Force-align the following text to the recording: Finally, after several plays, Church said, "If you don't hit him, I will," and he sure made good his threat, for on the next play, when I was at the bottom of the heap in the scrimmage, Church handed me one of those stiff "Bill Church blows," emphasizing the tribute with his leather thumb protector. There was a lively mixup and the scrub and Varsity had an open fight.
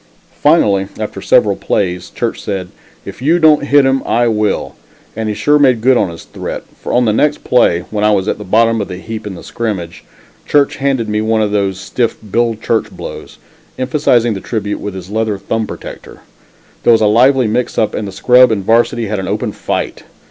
Finally, 0.41 0.87
after 0.97 1.21
several 1.21 1.55
plays, 1.55 2.09
Church 2.09 2.41
said, 2.41 2.69
"If 3.05 3.21
you 3.21 3.37
don't 3.37 3.65
hit 3.67 3.85
him, 3.85 4.01
I 4.03 4.27
will," 4.29 4.73
and 5.15 5.29
he 5.29 5.35
sure 5.35 5.59
made 5.59 5.79
good 5.79 5.95
his 6.09 6.23
threat, 6.23 6.63
for 6.81 6.91
on 6.91 7.05
the 7.05 7.13
next 7.13 7.43
play, 7.43 7.81
when 7.91 8.03
I 8.03 8.09
was 8.11 8.27
at 8.27 8.39
the 8.39 8.43
bottom 8.43 8.81
of 8.81 8.87
the 8.87 8.97
heap 8.97 9.27
in 9.27 9.35
the 9.35 9.43
scrimmage, 9.43 10.03
Church 10.47 10.77
handed 10.77 11.07
me 11.07 11.21
one 11.21 11.43
of 11.43 11.51
those 11.51 11.79
stiff 11.79 12.17
"Bill 12.31 12.55
Church 12.55 12.89
blows," 12.89 13.37
emphasizing 13.77 14.33
the 14.33 14.41
tribute 14.41 14.79
with 14.79 14.95
his 14.95 15.11
leather 15.11 15.37
thumb 15.37 15.67
protector. 15.67 16.21
There 16.81 16.93
was 16.93 17.01
a 17.01 17.05
lively 17.05 17.47
mixup 17.47 17.93
and 17.93 18.07
the 18.07 18.11
scrub 18.11 18.51
and 18.51 18.63
Varsity 18.65 19.05
had 19.05 19.19
an 19.19 19.27
open 19.27 19.51
fight. 19.51 20.03